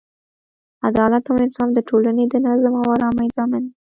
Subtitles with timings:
[0.87, 3.73] عدالت او انصاف د ټولنې د نظم او ارامۍ ضامن دی.